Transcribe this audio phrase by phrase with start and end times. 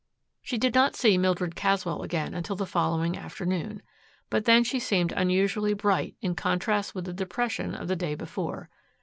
[0.41, 3.83] She did not see Mildred Caswell again until the following afternoon.
[4.31, 8.71] But then she seemed unusually bright in contrast with the depression of the day before.